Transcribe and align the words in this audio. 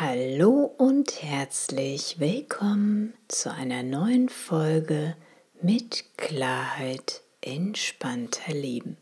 Hallo 0.00 0.74
und 0.76 1.22
herzlich 1.22 2.18
willkommen 2.18 3.14
zu 3.28 3.52
einer 3.52 3.84
neuen 3.84 4.28
Folge 4.28 5.16
mit 5.62 6.04
Klarheit 6.16 7.22
entspannter 7.40 8.52
Leben. 8.52 8.96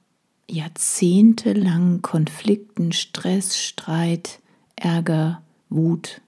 jahrzehntelangen 0.50 2.02
Konflikten, 2.02 2.92
Stress, 2.92 3.58
Streit, 3.58 4.41
Ärger, 4.74 5.42
Wut. 5.69 6.20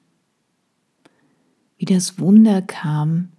Wie 1.78 1.86
das 1.86 2.18
Wunder 2.18 2.62
kam 2.62 3.30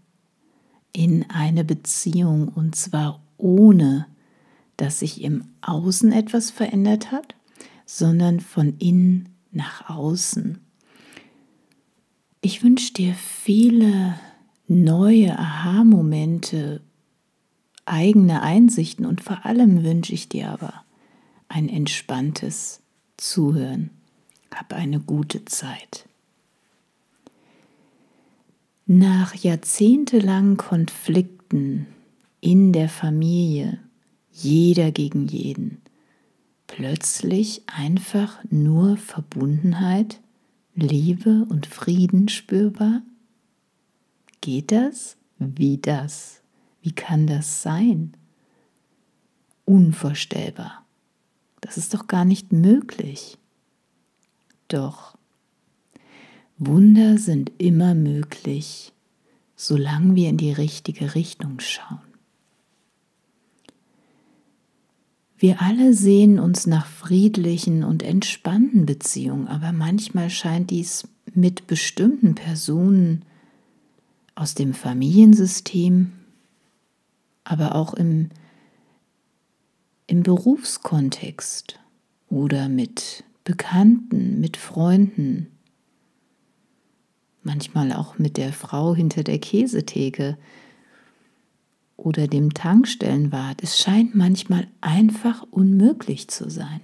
in 0.91 1.29
eine 1.29 1.63
Beziehung 1.63 2.49
und 2.49 2.75
zwar 2.75 3.21
ohne, 3.37 4.07
dass 4.77 4.99
sich 4.99 5.21
im 5.21 5.45
Außen 5.61 6.11
etwas 6.11 6.51
verändert 6.51 7.11
hat, 7.11 7.35
sondern 7.85 8.39
von 8.39 8.77
innen 8.79 9.29
nach 9.51 9.89
außen. 9.89 10.59
Ich 12.43 12.63
wünsche 12.63 12.91
dir 12.93 13.13
viele 13.13 14.19
neue 14.67 15.37
Aha-Momente, 15.37 16.81
eigene 17.85 18.41
Einsichten 18.41 19.05
und 19.05 19.21
vor 19.21 19.45
allem 19.45 19.83
wünsche 19.83 20.13
ich 20.13 20.27
dir 20.27 20.49
aber 20.49 20.83
ein 21.49 21.69
entspanntes 21.69 22.81
Zuhören. 23.15 23.91
Hab 24.51 24.73
eine 24.73 24.99
gute 24.99 25.45
Zeit. 25.45 26.07
Nach 28.87 29.35
jahrzehntelangen 29.35 30.57
Konflikten 30.57 31.85
in 32.39 32.73
der 32.73 32.89
Familie, 32.89 33.77
jeder 34.31 34.91
gegen 34.91 35.27
jeden, 35.27 35.79
plötzlich 36.65 37.61
einfach 37.67 38.39
nur 38.49 38.97
Verbundenheit 38.97 40.20
Liebe 40.75 41.45
und 41.49 41.65
Frieden 41.67 42.29
spürbar? 42.29 43.01
Geht 44.39 44.71
das? 44.71 45.17
Wie 45.37 45.77
das? 45.77 46.41
Wie 46.81 46.93
kann 46.93 47.27
das 47.27 47.61
sein? 47.61 48.15
Unvorstellbar. 49.65 50.85
Das 51.59 51.77
ist 51.77 51.93
doch 51.93 52.07
gar 52.07 52.25
nicht 52.25 52.51
möglich. 52.51 53.37
Doch, 54.67 55.17
Wunder 56.63 57.17
sind 57.17 57.51
immer 57.57 57.95
möglich, 57.95 58.93
solange 59.55 60.15
wir 60.15 60.29
in 60.29 60.37
die 60.37 60.53
richtige 60.53 61.15
Richtung 61.15 61.59
schauen. 61.59 62.10
Wir 65.41 65.59
alle 65.59 65.95
sehen 65.95 66.37
uns 66.37 66.67
nach 66.67 66.85
friedlichen 66.85 67.83
und 67.83 68.03
entspannten 68.03 68.85
Beziehungen, 68.85 69.47
aber 69.47 69.71
manchmal 69.71 70.29
scheint 70.29 70.69
dies 70.69 71.07
mit 71.33 71.65
bestimmten 71.65 72.35
Personen 72.35 73.25
aus 74.35 74.53
dem 74.53 74.75
Familiensystem, 74.75 76.11
aber 77.43 77.73
auch 77.73 77.95
im, 77.95 78.29
im 80.05 80.21
Berufskontext 80.21 81.79
oder 82.29 82.69
mit 82.69 83.23
Bekannten, 83.43 84.39
mit 84.39 84.57
Freunden, 84.57 85.47
manchmal 87.41 87.93
auch 87.93 88.19
mit 88.19 88.37
der 88.37 88.53
Frau 88.53 88.93
hinter 88.93 89.23
der 89.23 89.39
Käsetheke, 89.39 90.37
oder 92.01 92.27
dem 92.27 92.53
Tankstellenwart, 92.53 93.61
es 93.61 93.77
scheint 93.77 94.15
manchmal 94.15 94.67
einfach 94.81 95.43
unmöglich 95.51 96.27
zu 96.27 96.49
sein. 96.49 96.81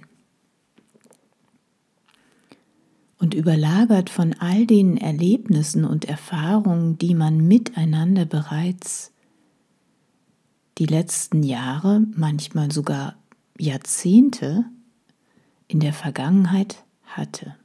Und 3.18 3.34
überlagert 3.34 4.10
von 4.10 4.34
all 4.34 4.64
den 4.64 4.96
Erlebnissen 4.96 5.84
und 5.84 6.04
Erfahrungen, 6.04 6.98
die 6.98 7.14
man 7.14 7.48
miteinander 7.48 8.26
bereits 8.26 9.12
die 10.78 10.86
letzten 10.86 11.42
Jahre, 11.42 12.02
manchmal 12.14 12.70
sogar 12.70 13.16
Jahrzehnte 13.58 14.66
in 15.66 15.80
der 15.80 15.92
Vergangenheit 15.92 16.84
hatte 17.04 17.56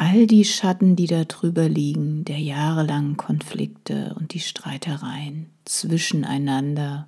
all 0.00 0.26
die 0.26 0.46
Schatten, 0.46 0.96
die 0.96 1.06
da 1.06 1.24
drüber 1.24 1.68
liegen, 1.68 2.24
der 2.24 2.38
jahrelangen 2.38 3.18
Konflikte 3.18 4.16
und 4.18 4.32
die 4.32 4.40
Streitereien 4.40 5.50
zwischeneinander, 5.66 7.06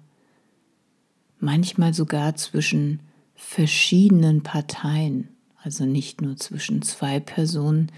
manchmal 1.39 1.95
sogar 1.95 2.37
zwischen 2.37 3.01
verschiedenen 3.35 4.43
Parteien, 4.43 5.29
also 5.63 5.87
nicht 5.87 6.21
nur 6.21 6.37
zwischen 6.37 6.83
zwei 6.83 7.19
Personen, 7.19 7.91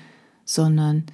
sondern 0.45 1.07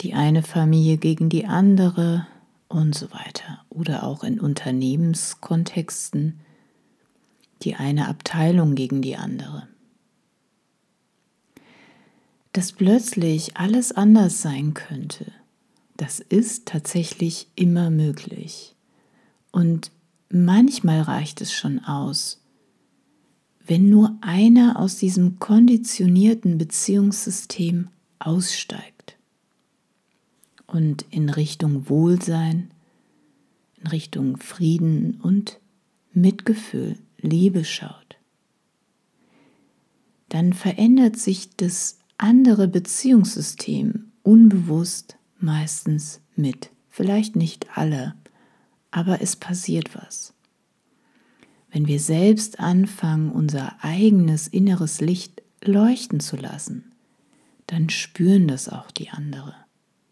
die 0.00 0.14
eine 0.14 0.42
Familie 0.42 0.96
gegen 0.96 1.28
die 1.28 1.46
andere 1.46 2.26
und 2.66 2.96
so 2.96 3.12
weiter. 3.12 3.64
Oder 3.68 4.02
auch 4.02 4.24
in 4.24 4.40
Unternehmenskontexten 4.40 6.40
die 7.62 7.76
eine 7.76 8.08
Abteilung 8.08 8.74
gegen 8.74 9.02
die 9.02 9.16
andere 9.16 9.68
dass 12.52 12.72
plötzlich 12.72 13.56
alles 13.56 13.92
anders 13.92 14.42
sein 14.42 14.74
könnte, 14.74 15.32
das 15.96 16.20
ist 16.20 16.66
tatsächlich 16.66 17.48
immer 17.56 17.90
möglich. 17.90 18.74
Und 19.50 19.90
manchmal 20.30 21.00
reicht 21.02 21.40
es 21.40 21.52
schon 21.52 21.84
aus, 21.84 22.40
wenn 23.66 23.90
nur 23.90 24.16
einer 24.22 24.78
aus 24.78 24.96
diesem 24.96 25.38
konditionierten 25.38 26.56
Beziehungssystem 26.56 27.88
aussteigt. 28.18 29.16
Und 30.66 31.04
in 31.10 31.28
Richtung 31.28 31.88
Wohlsein, 31.88 32.70
in 33.80 33.88
Richtung 33.88 34.36
Frieden 34.38 35.20
und 35.20 35.60
Mitgefühl, 36.12 36.96
Liebe 37.18 37.64
schaut, 37.64 38.16
dann 40.28 40.52
verändert 40.52 41.16
sich 41.16 41.50
das 41.56 41.97
andere 42.18 42.68
Beziehungssystem 42.68 44.12
unbewusst 44.22 45.16
meistens 45.38 46.20
mit. 46.36 46.70
Vielleicht 46.90 47.36
nicht 47.36 47.78
alle, 47.78 48.14
aber 48.90 49.22
es 49.22 49.36
passiert 49.36 49.94
was. 49.94 50.34
Wenn 51.70 51.86
wir 51.86 52.00
selbst 52.00 52.60
anfangen, 52.60 53.30
unser 53.30 53.82
eigenes 53.82 54.48
inneres 54.48 55.00
Licht 55.00 55.42
leuchten 55.62 56.20
zu 56.20 56.36
lassen, 56.36 56.92
dann 57.66 57.90
spüren 57.90 58.48
das 58.48 58.68
auch 58.68 58.90
die 58.90 59.10
andere, 59.10 59.54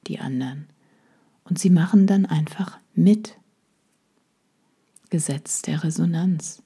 die 0.06 0.20
anderen. 0.20 0.66
Und 1.44 1.58
sie 1.58 1.70
machen 1.70 2.06
dann 2.06 2.26
einfach 2.26 2.78
mit. 2.94 3.36
Gesetz 5.10 5.62
der 5.62 5.84
Resonanz. 5.84 6.62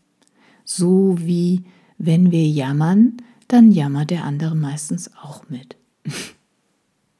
So 0.64 1.16
wie 1.18 1.64
wenn 1.98 2.30
wir 2.30 2.46
jammern, 2.48 3.18
dann 3.52 3.72
jammert 3.72 4.10
der 4.10 4.24
andere 4.24 4.54
meistens 4.54 5.10
auch 5.22 5.48
mit. 5.48 5.76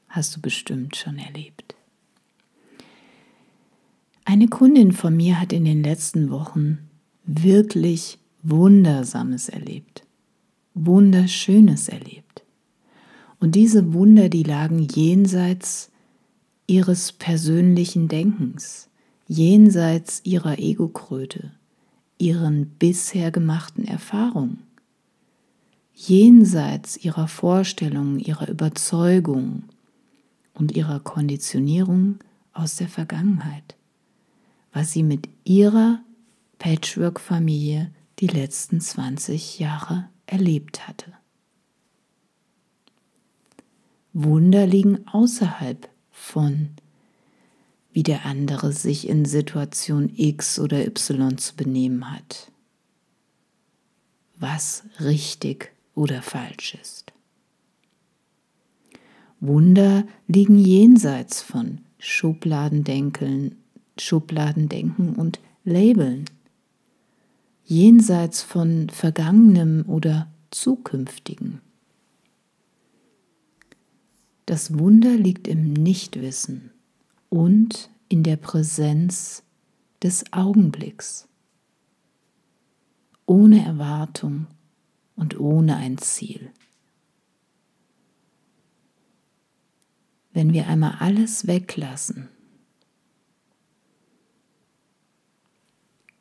Hast 0.07 0.35
du 0.35 0.41
bestimmt 0.41 0.95
schon 0.95 1.17
erlebt. 1.17 1.75
Eine 4.23 4.47
Kundin 4.47 4.91
von 4.93 5.15
mir 5.15 5.39
hat 5.39 5.51
in 5.51 5.65
den 5.65 5.83
letzten 5.83 6.29
Wochen 6.29 6.89
wirklich 7.25 8.17
Wundersames 8.43 9.49
erlebt, 9.49 10.03
Wunderschönes 10.73 11.89
erlebt. 11.89 12.43
Und 13.39 13.55
diese 13.55 13.93
Wunder, 13.93 14.29
die 14.29 14.43
lagen 14.43 14.79
jenseits 14.79 15.91
ihres 16.67 17.11
persönlichen 17.11 18.07
Denkens, 18.07 18.89
jenseits 19.27 20.21
ihrer 20.23 20.59
Ego-Kröte, 20.59 21.51
ihren 22.17 22.67
bisher 22.79 23.31
gemachten 23.31 23.83
Erfahrungen, 23.83 24.59
jenseits 26.09 26.97
ihrer 26.97 27.27
Vorstellungen, 27.27 28.19
ihrer 28.19 28.49
Überzeugungen 28.49 29.69
und 30.53 30.75
ihrer 30.75 30.99
Konditionierung 30.99 32.19
aus 32.53 32.75
der 32.75 32.87
Vergangenheit, 32.87 33.75
was 34.73 34.91
sie 34.91 35.03
mit 35.03 35.29
ihrer 35.43 36.01
Patchwork-Familie 36.59 37.91
die 38.19 38.27
letzten 38.27 38.81
20 38.81 39.59
Jahre 39.59 40.09
erlebt 40.25 40.87
hatte. 40.87 41.13
Wunder 44.13 44.67
liegen 44.67 45.07
außerhalb 45.07 45.89
von 46.11 46.69
wie 47.93 48.03
der 48.03 48.25
andere 48.25 48.71
sich 48.71 49.07
in 49.07 49.25
Situation 49.25 50.11
X 50.15 50.59
oder 50.59 50.85
Y 50.85 51.37
zu 51.37 51.55
benehmen 51.55 52.09
hat. 52.09 52.51
Was 54.37 54.83
richtig 54.99 55.70
oder 55.95 56.21
falsch 56.21 56.75
ist. 56.75 57.13
Wunder 59.39 60.05
liegen 60.27 60.57
jenseits 60.57 61.41
von 61.41 61.81
Schubladendenken, 61.97 63.55
Schubladendenken 63.97 65.15
und 65.15 65.39
Labeln. 65.63 66.25
Jenseits 67.65 68.41
von 68.41 68.89
Vergangenem 68.89 69.85
oder 69.87 70.31
Zukünftigen. 70.51 71.61
Das 74.45 74.77
Wunder 74.77 75.15
liegt 75.15 75.47
im 75.47 75.73
Nichtwissen 75.73 76.71
und 77.29 77.89
in 78.09 78.23
der 78.23 78.35
Präsenz 78.35 79.43
des 80.03 80.25
Augenblicks, 80.33 81.27
ohne 83.25 83.63
Erwartung 83.63 84.47
und 85.21 85.39
ohne 85.39 85.77
ein 85.77 85.99
Ziel. 85.99 86.51
Wenn 90.33 90.51
wir 90.51 90.67
einmal 90.67 90.95
alles 90.99 91.45
weglassen, 91.45 92.27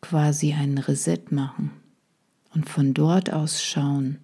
quasi 0.02 0.52
einen 0.52 0.76
Reset 0.76 1.30
machen 1.30 1.70
und 2.52 2.68
von 2.68 2.92
dort 2.92 3.32
aus 3.32 3.64
schauen, 3.64 4.18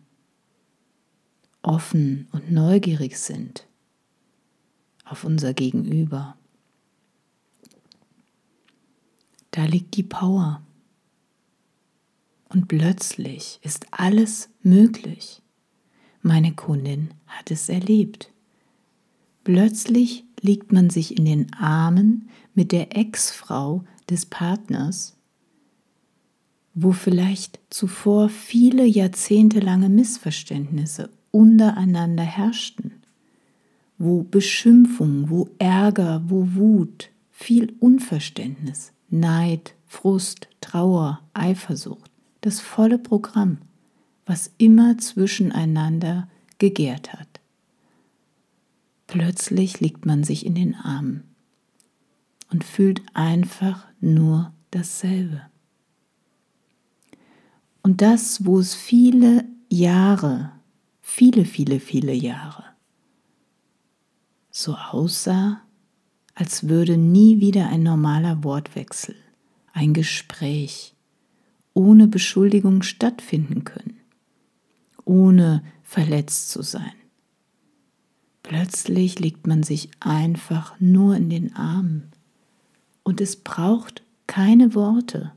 offen 1.63 2.29
und 2.33 2.53
neugierig 2.53 3.19
sind 3.19 3.67
auf 5.07 5.25
unser 5.25 5.55
Gegenüber, 5.55 6.37
Da 9.57 9.65
liegt 9.65 9.97
die 9.97 10.03
Power. 10.03 10.66
Und 12.49 12.69
plötzlich 12.69 13.59
ist 13.63 13.87
alles 13.91 14.49
möglich. 14.63 15.43
Meine 16.23 16.55
Kundin 16.55 17.11
hat 17.27 17.51
es 17.51 17.69
erlebt. 17.69 18.31
Plötzlich 19.45 20.25
liegt 20.41 20.73
man 20.73 20.91
sich 20.91 21.17
in 21.17 21.25
den 21.25 21.53
Armen 21.55 22.29
mit 22.55 22.73
der 22.73 22.97
Ex-Frau 22.97 23.85
des 24.11 24.27
Partners, 24.27 25.17
wo 26.75 26.93
vielleicht 26.93 27.61
zuvor 27.71 28.29
viele 28.29 28.85
jahrzehntelange 28.85 29.89
Missverständnisse 29.89 31.11
untereinander 31.31 32.23
herrschten, 32.23 32.93
wo 33.99 34.23
Beschimpfung, 34.23 35.31
wo 35.31 35.49
Ärger, 35.59 36.23
wo 36.27 36.55
Wut, 36.55 37.11
viel 37.31 37.73
Unverständnis, 37.81 38.93
Neid, 39.11 39.75
Frust, 39.87 40.49
Trauer, 40.61 41.21
Eifersucht, 41.35 42.11
das 42.47 42.61
volle 42.61 42.99
Programm, 42.99 43.59
was 44.25 44.53
immer 44.57 44.99
zwischeneinander 44.99 46.29
gegärt 46.59 47.13
hat. 47.13 47.41
Plötzlich 49.09 49.81
liegt 49.81 50.07
man 50.07 50.23
sich 50.23 50.47
in 50.47 50.55
den 50.55 50.77
Armen 50.77 51.25
und 52.53 52.63
fühlt 52.63 53.03
einfach 53.15 53.89
nur 54.01 54.53
dasselbe. 54.71 55.43
Und 57.83 58.01
das, 58.01 58.45
wo 58.45 58.61
es 58.61 58.77
viele 58.77 59.45
Jahre, 59.69 60.53
viele, 61.01 61.45
viele, 61.45 61.81
viele 61.81 62.13
Jahre 62.15 62.65
so 64.53 64.75
aussah, 64.75 65.63
als 66.35 66.69
würde 66.69 66.97
nie 66.97 67.41
wieder 67.41 67.69
ein 67.69 67.83
normaler 67.83 68.45
Wortwechsel, 68.45 69.17
ein 69.73 69.93
Gespräch 69.93 70.96
ohne 71.77 72.09
Beschuldigung 72.09 72.83
stattfinden 72.83 73.65
können, 73.65 74.01
ohne 75.05 75.63
verletzt 75.83 76.51
zu 76.51 76.63
sein. 76.63 76.95
Plötzlich 78.43 79.19
liegt 79.19 79.47
man 79.47 79.63
sich 79.63 79.91
einfach 80.01 80.81
nur 80.81 81.17
in 81.17 81.29
den 81.29 81.55
Armen 81.55 82.13
und 83.03 83.21
es 83.21 83.37
braucht 83.37 84.03
keine 84.27 84.75
Worte. 84.75 85.33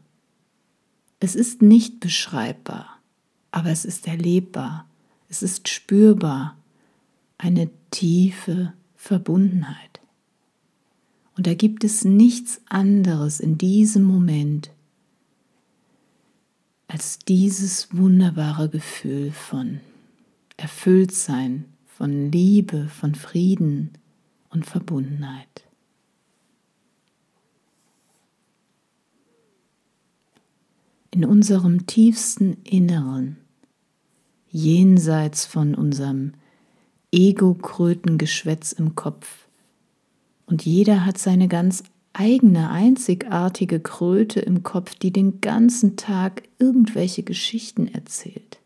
Es 1.19 1.35
ist 1.35 1.61
nicht 1.61 1.99
beschreibbar, 1.99 2.87
aber 3.51 3.71
es 3.71 3.83
ist 3.83 4.07
erlebbar, 4.07 4.87
es 5.27 5.43
ist 5.43 5.67
spürbar, 5.67 6.55
eine 7.37 7.69
tiefe 7.91 8.71
Verbundenheit. 8.95 9.99
Und 11.35 11.47
da 11.47 11.53
gibt 11.53 11.83
es 11.83 12.05
nichts 12.05 12.61
anderes 12.69 13.41
in 13.41 13.57
diesem 13.57 14.03
Moment 14.03 14.71
als 16.89 17.19
dieses 17.19 17.95
wunderbare 17.95 18.67
Gefühl 18.67 19.31
von 19.31 19.79
Erfülltsein, 20.57 21.65
von 21.85 22.31
Liebe, 22.31 22.89
von 22.89 23.13
Frieden 23.13 23.91
und 24.49 24.65
Verbundenheit. 24.65 25.67
In 31.11 31.25
unserem 31.25 31.85
tiefsten 31.85 32.57
Inneren, 32.63 33.37
jenseits 34.49 35.45
von 35.45 35.75
unserem 35.75 36.33
Ego-Krötengeschwätz 37.11 38.71
im 38.71 38.95
Kopf, 38.95 39.47
und 40.47 40.65
jeder 40.65 41.05
hat 41.05 41.19
seine 41.19 41.47
ganz 41.47 41.83
eigene, 42.13 42.69
einzigartige 42.69 43.79
Kröte 43.79 44.39
im 44.39 44.63
Kopf, 44.63 44.95
die 44.95 45.11
den 45.11 45.41
ganzen 45.41 45.95
Tag 45.95 46.43
irgendwelche 46.57 47.23
Geschichten 47.23 47.87
erzählt. 47.87 48.59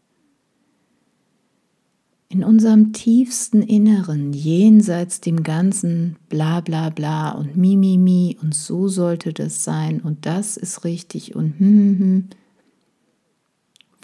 In 2.29 2.43
unserem 2.43 2.93
tiefsten 2.93 3.61
Inneren, 3.61 4.33
jenseits 4.33 5.21
dem 5.21 5.43
ganzen 5.43 6.15
Bla 6.29 6.61
bla 6.61 6.89
bla 6.89 7.31
und 7.31 7.55
Mimimi 7.55 7.97
mi, 7.97 8.33
mi, 8.33 8.37
und 8.41 8.55
so 8.55 8.87
sollte 8.87 9.33
das 9.33 9.63
sein 9.63 10.01
und 10.01 10.25
das 10.25 10.57
ist 10.57 10.83
richtig 10.83 11.35
und 11.35 11.59
hm, 11.59 11.67
hm, 11.67 11.99
hm, 11.99 12.29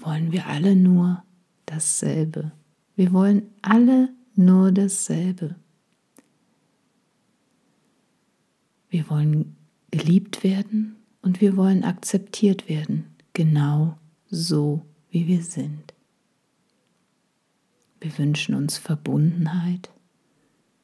wollen 0.03 0.31
wir 0.31 0.45
alle 0.45 0.75
nur 0.75 1.23
dasselbe. 1.65 2.51
Wir 2.95 3.13
wollen 3.13 3.43
alle 3.61 4.09
nur 4.35 4.71
dasselbe. 4.71 5.55
Wir 8.89 9.09
wollen 9.09 9.55
geliebt 9.91 10.43
werden 10.43 10.95
und 11.21 11.41
wir 11.41 11.57
wollen 11.57 11.83
akzeptiert 11.83 12.69
werden, 12.69 13.05
genau 13.33 13.97
so, 14.29 14.85
wie 15.11 15.27
wir 15.27 15.43
sind. 15.43 15.93
Wir 17.99 18.17
wünschen 18.17 18.55
uns 18.55 18.77
Verbundenheit, 18.77 19.89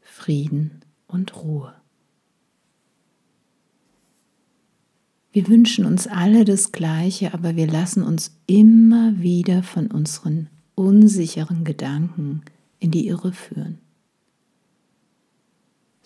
Frieden 0.02 0.82
und 1.08 1.36
Ruhe. 1.36 1.74
Wir 5.32 5.48
wünschen 5.48 5.86
uns 5.86 6.08
alle 6.08 6.46
das 6.46 6.72
Gleiche, 6.72 7.34
aber 7.34 7.56
wir 7.56 7.68
lassen 7.68 8.04
uns 8.04 8.38
immer 8.48 9.22
wieder 9.22 9.64
von 9.64 9.92
unseren 9.92 10.50
unsicheren 10.76 11.64
Gedanken 11.64 12.42
in 12.80 12.92
die 12.92 13.08
Irre 13.08 13.34
führen. 13.34 13.80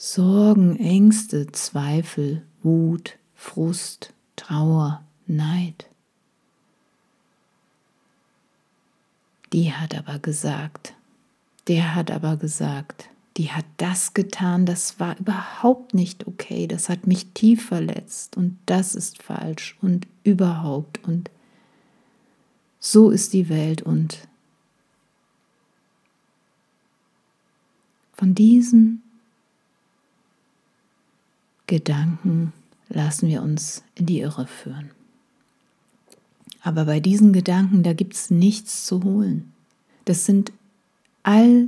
Sorgen, 0.01 0.77
Ängste, 0.77 1.51
Zweifel, 1.51 2.41
Wut, 2.63 3.17
Frust, 3.35 4.13
Trauer, 4.37 5.03
Neid. 5.27 5.87
Die 9.51 9.73
hat 9.73 9.93
aber 9.93 10.19
gesagt, 10.19 10.93
der 11.67 11.95
hat 11.95 12.11
aber 12.11 12.37
gesagt, 12.37 13.09
die 13.35 13.51
hat 13.51 13.65
das 13.75 14.13
getan, 14.13 14.65
das 14.65 15.01
war 15.01 15.19
überhaupt 15.19 15.93
nicht 15.93 16.27
okay, 16.27 16.65
das 16.65 16.87
hat 16.87 17.05
mich 17.05 17.33
tief 17.33 17.65
verletzt 17.65 18.37
und 18.37 18.57
das 18.67 18.95
ist 18.95 19.21
falsch 19.21 19.77
und 19.81 20.07
überhaupt 20.23 21.05
und 21.05 21.29
so 22.79 23.09
ist 23.09 23.33
die 23.33 23.49
Welt 23.49 23.81
und 23.81 24.29
von 28.13 28.33
diesen 28.33 29.03
Gedanken 31.69 32.51
lassen 32.89 33.29
wir 33.29 33.43
uns 33.43 33.83
in 33.93 34.07
die 34.07 34.19
Irre 34.19 34.47
führen. 34.47 34.89
Aber 36.61 36.85
bei 36.85 36.99
diesen 36.99 37.31
Gedanken, 37.31 37.83
da 37.83 37.93
gibt 37.93 38.15
es 38.15 38.31
nichts 38.31 38.85
zu 38.85 39.03
holen. 39.03 39.53
Das 40.05 40.25
sind 40.25 40.51
all, 41.21 41.67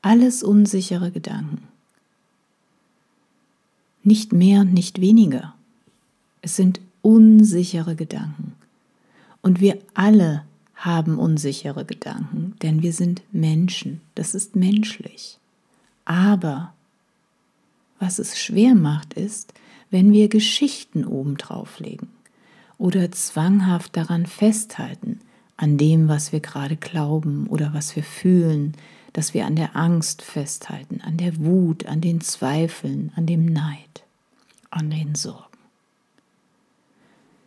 alles 0.00 0.44
unsichere 0.44 1.10
Gedanken. 1.10 1.66
Nicht 4.04 4.32
mehr 4.32 4.60
und 4.60 4.72
nicht 4.72 5.00
weniger. 5.00 5.54
Es 6.40 6.54
sind 6.54 6.80
unsichere 7.02 7.96
Gedanken. 7.96 8.54
Und 9.42 9.60
wir 9.60 9.78
alle 9.94 10.44
haben 10.76 11.18
unsichere 11.18 11.84
Gedanken, 11.84 12.54
denn 12.62 12.82
wir 12.82 12.92
sind 12.92 13.22
Menschen. 13.32 14.00
Das 14.14 14.34
ist 14.36 14.54
menschlich. 14.54 15.38
Aber 16.04 16.72
was 18.02 18.18
es 18.18 18.38
schwer 18.38 18.74
macht, 18.74 19.14
ist, 19.14 19.54
wenn 19.90 20.12
wir 20.12 20.28
Geschichten 20.28 21.04
obendrauf 21.04 21.78
legen 21.78 22.08
oder 22.76 23.12
zwanghaft 23.12 23.96
daran 23.96 24.26
festhalten, 24.26 25.20
an 25.56 25.78
dem, 25.78 26.08
was 26.08 26.32
wir 26.32 26.40
gerade 26.40 26.76
glauben 26.76 27.46
oder 27.46 27.72
was 27.72 27.94
wir 27.94 28.02
fühlen, 28.02 28.72
dass 29.12 29.34
wir 29.34 29.46
an 29.46 29.54
der 29.54 29.76
Angst 29.76 30.22
festhalten, 30.22 31.00
an 31.02 31.16
der 31.16 31.38
Wut, 31.38 31.86
an 31.86 32.00
den 32.00 32.20
Zweifeln, 32.20 33.12
an 33.14 33.26
dem 33.26 33.46
Neid, 33.46 34.02
an 34.70 34.90
den 34.90 35.14
Sorgen. 35.14 35.46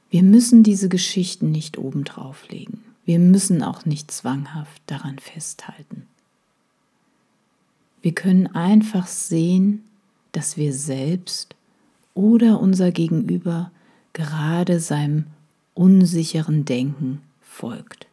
Wir 0.10 0.24
müssen 0.24 0.64
diese 0.64 0.88
Geschichten 0.88 1.52
nicht 1.52 1.78
obendrauf 1.78 2.48
legen. 2.48 2.84
Wir 3.04 3.20
müssen 3.20 3.62
auch 3.62 3.86
nicht 3.86 4.10
zwanghaft 4.12 4.82
daran 4.86 5.20
festhalten. 5.20 6.08
Wir 8.02 8.14
können 8.14 8.48
einfach 8.48 9.08
sehen, 9.08 9.84
dass 10.36 10.58
wir 10.58 10.74
selbst 10.74 11.56
oder 12.14 12.60
unser 12.60 12.92
Gegenüber 12.92 13.72
gerade 14.12 14.82
seinem 14.82 15.28
unsicheren 15.74 16.66
Denken 16.66 17.22
folgt. 17.42 18.08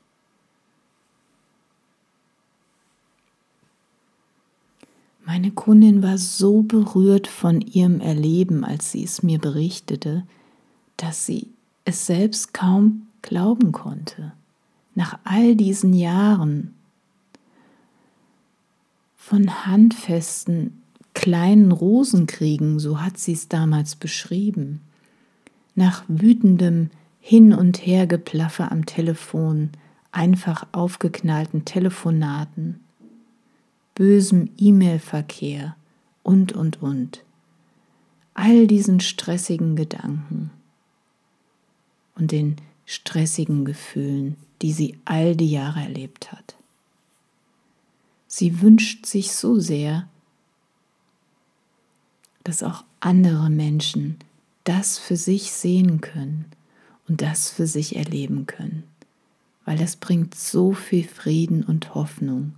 Meine 5.25 5.51
Kundin 5.51 6.03
war 6.03 6.19
so 6.19 6.63
berührt 6.63 7.27
von 7.27 7.61
ihrem 7.61 8.01
Erleben, 8.01 8.65
als 8.65 8.93
sie 8.93 9.03
es 9.03 9.23
mir 9.23 9.39
berichtete, 9.39 10.25
dass 10.97 11.27
sie 11.27 11.49
es 11.85 12.07
selbst 12.07 12.55
kaum 12.55 13.09
glauben 13.23 13.73
konnte. 13.73 14.33
Nach 14.95 15.19
all 15.25 15.57
diesen 15.57 15.95
Jahren 15.95 16.75
von 19.17 19.67
handfesten 19.67 20.82
kleinen 21.15 21.73
Rosenkriegen, 21.73 22.79
so 22.79 23.01
hat 23.01 23.19
sie 23.19 23.33
es 23.33 23.49
damals 23.49 23.97
beschrieben, 23.97 24.81
nach 25.75 26.05
wütendem 26.09 26.91
Hin- 27.21 27.55
und 27.55 27.87
Hergeplaffer 27.87 28.73
am 28.73 28.87
Telefon, 28.87 29.71
einfach 30.11 30.67
aufgeknallten 30.73 31.65
Telefonaten, 31.65 32.81
bösem 33.95 34.51
E-Mail-Verkehr 34.59 35.77
und, 36.23 36.53
und, 36.53 36.83
und. 36.83 37.25
All 38.35 38.67
diesen 38.67 39.01
stressigen 39.01 39.77
Gedanken 39.77 40.51
und 42.17 42.33
den 42.33 42.57
stressigen 42.87 43.65
Gefühlen, 43.65 44.37
die 44.63 44.73
sie 44.73 44.99
all 45.05 45.37
die 45.37 45.51
Jahre 45.51 45.81
erlebt 45.81 46.33
hat. 46.33 46.57
Sie 48.27 48.63
wünscht 48.63 49.07
sich 49.07 49.33
so 49.33 49.59
sehr, 49.61 50.09
dass 52.45 52.63
auch 52.63 52.85
andere 53.01 53.51
Menschen 53.51 54.19
das 54.65 54.99
für 54.99 55.17
sich 55.17 55.53
sehen 55.53 56.01
können 56.01 56.47
und 57.09 57.23
das 57.23 57.51
für 57.51 57.67
sich 57.67 57.97
erleben 57.97 58.47
können, 58.47 58.85
weil 59.65 59.77
das 59.77 59.97
bringt 59.97 60.35
so 60.35 60.73
viel 60.73 61.07
Frieden 61.07 61.65
und 61.65 61.95
Hoffnung. 61.95 62.55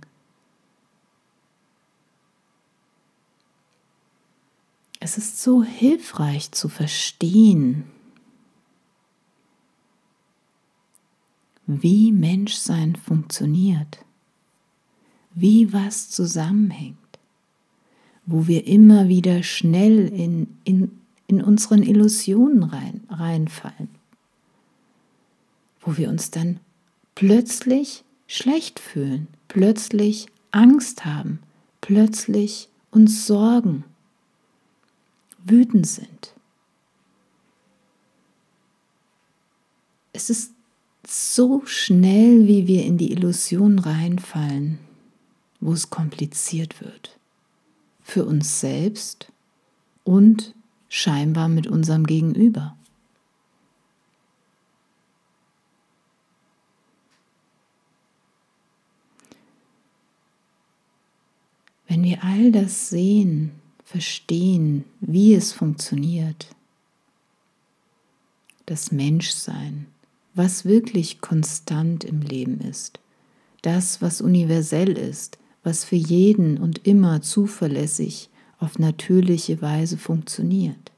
Es 4.99 5.17
ist 5.17 5.41
so 5.41 5.63
hilfreich 5.63 6.51
zu 6.51 6.67
verstehen, 6.67 7.85
wie 11.67 12.11
Menschsein 12.11 12.95
funktioniert, 12.95 13.99
wie 15.33 15.73
was 15.73 16.09
zusammenhängt, 16.09 16.97
wo 18.25 18.47
wir 18.47 18.65
immer 18.67 19.07
wieder 19.07 19.43
schnell 19.43 20.07
in, 20.07 20.47
in 20.63 20.91
in 21.27 21.41
unseren 21.41 21.83
Illusionen 21.83 22.63
rein, 22.63 23.03
reinfallen, 23.09 23.89
wo 25.81 25.97
wir 25.97 26.09
uns 26.09 26.31
dann 26.31 26.59
plötzlich 27.15 28.03
schlecht 28.27 28.79
fühlen, 28.79 29.27
plötzlich 29.47 30.27
Angst 30.51 31.05
haben, 31.05 31.39
plötzlich 31.81 32.69
uns 32.91 33.25
sorgen, 33.25 33.83
wütend 35.43 35.87
sind. 35.87 36.33
Es 40.13 40.29
ist 40.29 40.53
so 41.07 41.63
schnell, 41.65 42.47
wie 42.47 42.67
wir 42.67 42.85
in 42.85 42.97
die 42.97 43.11
Illusion 43.11 43.79
reinfallen, 43.79 44.79
wo 45.59 45.73
es 45.73 45.89
kompliziert 45.89 46.81
wird. 46.81 47.14
Für 48.07 48.23
uns 48.23 48.59
selbst 48.61 49.31
und 50.03 50.53
scheinbar 50.89 51.49
mit 51.49 51.65
unserem 51.65 52.05
Gegenüber. 52.05 52.77
Wenn 61.87 62.03
wir 62.03 62.23
all 62.23 62.51
das 62.51 62.89
sehen, 62.89 63.51
verstehen, 63.83 64.85
wie 65.01 65.33
es 65.33 65.51
funktioniert, 65.51 66.47
das 68.67 68.91
Menschsein, 68.91 69.87
was 70.35 70.63
wirklich 70.63 71.21
konstant 71.21 72.03
im 72.03 72.21
Leben 72.21 72.61
ist, 72.61 72.99
das, 73.63 74.01
was 74.01 74.21
universell 74.21 74.95
ist, 74.95 75.39
was 75.65 75.83
für 75.83 75.95
jeden 75.95 76.59
und 76.59 76.87
immer 76.87 77.21
zuverlässig 77.23 78.29
auf 78.59 78.77
natürliche 78.77 79.61
Weise 79.61 79.97
funktioniert, 79.97 80.91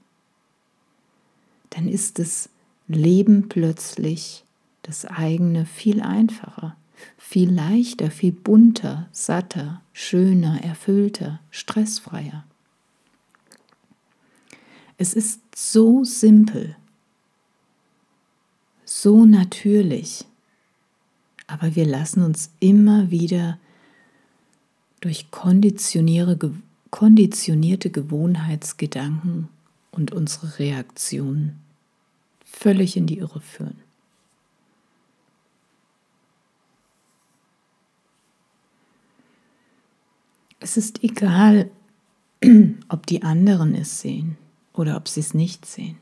dann 1.69 1.87
ist 1.87 2.19
das 2.19 2.49
Leben 2.87 3.47
plötzlich 3.47 4.43
das 4.83 5.05
eigene 5.05 5.65
viel 5.65 6.01
einfacher, 6.01 6.75
viel 7.17 7.49
leichter, 7.49 8.11
viel 8.11 8.33
bunter, 8.33 9.07
satter, 9.11 9.81
schöner, 9.93 10.61
erfüllter, 10.63 11.39
stressfreier. 11.49 12.43
Es 14.97 15.13
ist 15.13 15.41
so 15.55 16.03
simpel, 16.03 16.75
so 18.83 19.25
natürlich, 19.25 20.25
aber 21.45 21.75
wir 21.75 21.85
lassen 21.85 22.21
uns 22.23 22.51
immer 22.59 23.11
wieder 23.11 23.59
durch 25.01 25.29
konditionierte 25.31 27.89
Gewohnheitsgedanken 27.89 29.49
und 29.91 30.11
unsere 30.11 30.59
Reaktionen 30.59 31.59
völlig 32.45 32.97
in 32.97 33.07
die 33.07 33.19
Irre 33.19 33.41
führen. 33.41 33.77
Es 40.59 40.75
ist 40.75 41.03
egal, 41.03 41.69
ob 42.89 43.05
die 43.05 43.21
anderen 43.21 43.75
es 43.75 44.01
sehen 44.01 44.37
oder 44.73 44.97
ob 44.97 45.07
sie 45.07 45.19
es 45.19 45.33
nicht 45.33 45.65
sehen. 45.65 45.97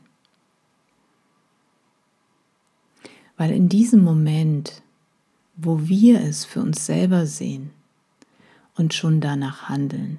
Weil 3.36 3.50
in 3.50 3.68
diesem 3.68 4.02
Moment, 4.02 4.82
wo 5.56 5.86
wir 5.86 6.22
es 6.22 6.46
für 6.46 6.60
uns 6.60 6.86
selber 6.86 7.26
sehen 7.26 7.70
und 8.76 8.94
schon 8.94 9.20
danach 9.20 9.68
handeln, 9.68 10.18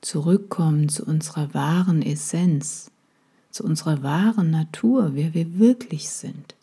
zurückkommen 0.00 0.88
zu 0.88 1.04
unserer 1.04 1.52
wahren 1.52 2.02
Essenz, 2.02 2.90
zu 3.50 3.64
unserer 3.64 4.02
wahren 4.02 4.50
Natur, 4.50 5.14
wer 5.14 5.34
wir 5.34 5.58
wirklich 5.58 6.08
sind, 6.08 6.54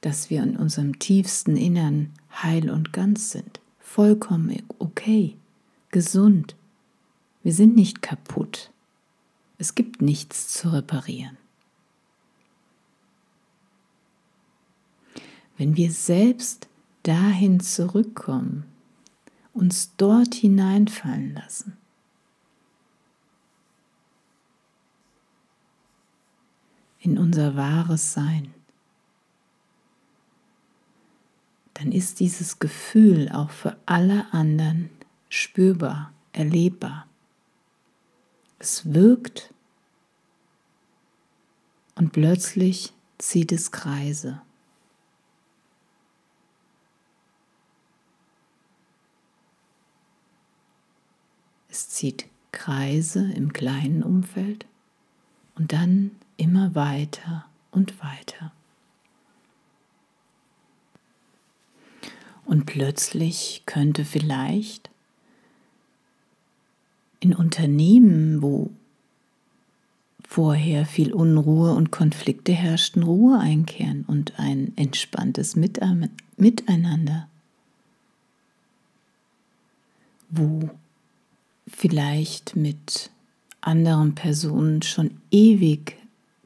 dass 0.00 0.30
wir 0.30 0.42
in 0.42 0.56
unserem 0.56 0.98
tiefsten 0.98 1.56
Innern 1.56 2.10
heil 2.42 2.70
und 2.70 2.92
ganz 2.92 3.30
sind, 3.30 3.60
vollkommen 3.78 4.62
okay, 4.78 5.36
gesund. 5.90 6.56
Wir 7.42 7.52
sind 7.52 7.76
nicht 7.76 8.02
kaputt. 8.02 8.70
Es 9.58 9.74
gibt 9.74 10.02
nichts 10.02 10.48
zu 10.48 10.72
reparieren. 10.72 11.36
Wenn 15.56 15.76
wir 15.76 15.92
selbst 15.92 16.68
dahin 17.04 17.60
zurückkommen, 17.60 18.64
uns 19.52 19.94
dort 19.96 20.34
hineinfallen 20.34 21.34
lassen, 21.34 21.76
in 27.00 27.18
unser 27.18 27.56
wahres 27.56 28.12
Sein, 28.12 28.54
dann 31.74 31.92
ist 31.92 32.20
dieses 32.20 32.58
Gefühl 32.58 33.28
auch 33.30 33.50
für 33.50 33.76
alle 33.86 34.32
anderen 34.32 34.90
spürbar, 35.28 36.12
erlebbar. 36.32 37.06
Es 38.58 38.94
wirkt 38.94 39.52
und 41.96 42.12
plötzlich 42.12 42.92
zieht 43.18 43.50
es 43.50 43.72
Kreise. 43.72 44.42
Es 51.72 51.88
zieht 51.88 52.26
Kreise 52.52 53.32
im 53.32 53.54
kleinen 53.54 54.02
Umfeld 54.02 54.66
und 55.54 55.72
dann 55.72 56.10
immer 56.36 56.74
weiter 56.74 57.46
und 57.70 57.98
weiter. 58.04 58.52
Und 62.44 62.66
plötzlich 62.66 63.62
könnte 63.64 64.04
vielleicht 64.04 64.90
in 67.20 67.34
Unternehmen, 67.34 68.42
wo 68.42 68.70
vorher 70.28 70.84
viel 70.84 71.14
Unruhe 71.14 71.72
und 71.72 71.90
Konflikte 71.90 72.52
herrschten, 72.52 73.02
Ruhe 73.02 73.38
einkehren 73.38 74.04
und 74.06 74.38
ein 74.38 74.76
entspanntes 74.76 75.56
Miteinander, 75.56 77.28
wo 80.28 80.68
vielleicht 81.72 82.54
mit 82.54 83.10
anderen 83.60 84.14
Personen 84.14 84.82
schon 84.82 85.20
ewig 85.30 85.96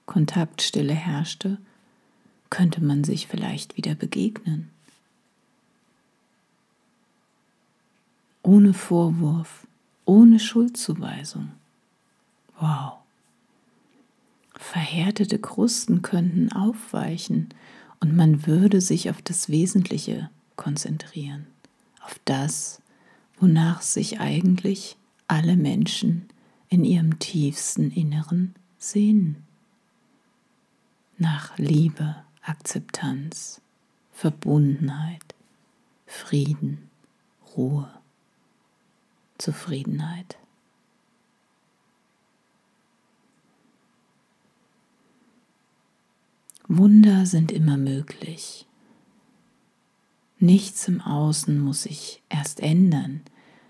Kontaktstille 0.07 0.95
herrschte, 0.95 1.59
könnte 2.49 2.83
man 2.83 3.05
sich 3.05 3.27
vielleicht 3.27 3.77
wieder 3.77 3.95
begegnen. 3.95 4.71
Ohne 8.43 8.73
Vorwurf, 8.73 9.67
ohne 10.05 10.39
Schuldzuweisung. 10.39 11.51
Wow. 12.61 12.95
Verhärtete 14.55 15.39
Krusten 15.39 16.03
könnten 16.03 16.53
aufweichen 16.53 17.49
und 18.01 18.15
man 18.15 18.47
würde 18.47 18.81
sich 18.81 19.11
auf 19.11 19.21
das 19.21 19.49
Wesentliche 19.49 20.31
konzentrieren, 20.55 21.47
auf 22.03 22.19
das, 22.25 22.81
wonach 23.39 23.83
sich 23.83 24.21
eigentlich 24.21 24.97
alle 25.29 25.57
Menschen 25.57 26.29
in 26.69 26.85
ihrem 26.85 27.19
tiefsten 27.19 27.91
Inneren 27.91 28.55
sehnen 28.79 29.47
nach 31.19 31.57
Liebe, 31.59 32.17
Akzeptanz, 32.43 33.61
Verbundenheit, 34.13 35.35
Frieden, 36.07 36.91
Ruhe, 37.57 37.91
Zufriedenheit. 39.39 40.39
Wunder 46.69 47.27
sind 47.27 47.53
immer 47.53 47.77
möglich. 47.77 48.67
Nichts 50.39 50.89
im 50.89 51.01
Außen 51.01 51.59
muss 51.59 51.85
sich 51.85 52.23
erst 52.29 52.61
ändern, 52.61 53.23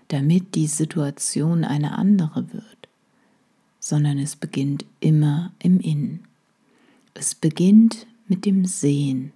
damit 0.09 0.55
die 0.55 0.67
Situation 0.67 1.63
eine 1.63 1.97
andere 1.97 2.53
wird, 2.53 2.87
sondern 3.79 4.17
es 4.19 4.35
beginnt 4.35 4.85
immer 4.99 5.51
im 5.59 5.79
Innen. 5.79 6.25
Es 7.13 7.35
beginnt 7.35 8.07
mit 8.27 8.45
dem 8.45 8.65
Sehen, 8.65 9.33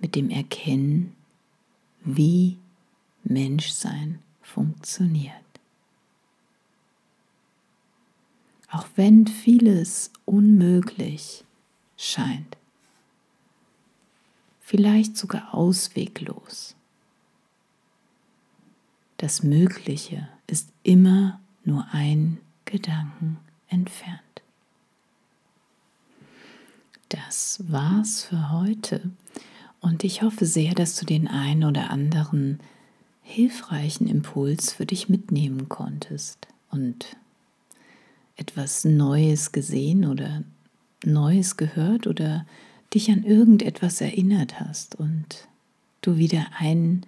mit 0.00 0.14
dem 0.14 0.30
Erkennen, 0.30 1.14
wie 2.04 2.58
Menschsein 3.24 4.18
funktioniert. 4.42 5.34
Auch 8.70 8.86
wenn 8.96 9.26
vieles 9.26 10.10
unmöglich 10.24 11.44
scheint, 11.96 12.56
vielleicht 14.60 15.16
sogar 15.16 15.54
ausweglos. 15.54 16.74
Das 19.16 19.42
Mögliche 19.42 20.28
ist 20.46 20.70
immer 20.82 21.40
nur 21.64 21.86
ein 21.92 22.38
Gedanken 22.64 23.38
entfernt. 23.68 24.20
Das 27.08 27.62
war's 27.68 28.24
für 28.24 28.50
heute 28.50 29.10
und 29.80 30.02
ich 30.02 30.22
hoffe 30.22 30.46
sehr, 30.46 30.74
dass 30.74 30.96
du 30.96 31.06
den 31.06 31.28
einen 31.28 31.64
oder 31.64 31.90
anderen 31.90 32.58
hilfreichen 33.22 34.08
Impuls 34.08 34.72
für 34.72 34.86
dich 34.86 35.08
mitnehmen 35.08 35.68
konntest 35.68 36.48
und 36.70 37.16
etwas 38.36 38.84
Neues 38.84 39.52
gesehen 39.52 40.04
oder 40.04 40.42
Neues 41.04 41.56
gehört 41.56 42.06
oder 42.06 42.46
dich 42.92 43.10
an 43.10 43.24
irgendetwas 43.24 44.00
erinnert 44.00 44.60
hast 44.60 44.94
und 44.96 45.48
du 46.00 46.16
wieder 46.16 46.46
einen 46.58 47.06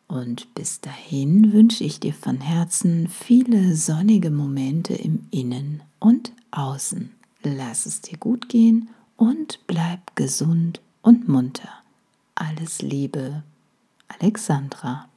Und 0.07 0.53
bis 0.55 0.81
dahin 0.81 1.53
wünsche 1.53 1.83
ich 1.83 1.99
dir 1.99 2.13
von 2.13 2.41
Herzen 2.41 3.07
viele 3.07 3.75
sonnige 3.75 4.31
Momente 4.31 4.95
im 4.95 5.27
Innen 5.29 5.83
und 5.99 6.33
außen. 6.51 7.11
Lass 7.43 7.85
es 7.85 8.01
dir 8.01 8.17
gut 8.17 8.49
gehen 8.49 8.89
und 9.17 9.59
bleib 9.67 10.15
gesund 10.15 10.81
und 11.03 11.27
munter. 11.27 11.69
Alles 12.33 12.81
Liebe, 12.81 13.43
Alexandra. 14.07 15.07